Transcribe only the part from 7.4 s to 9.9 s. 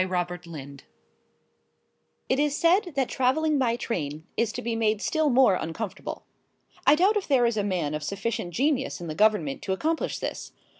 is a man of sufficient genius in the Government to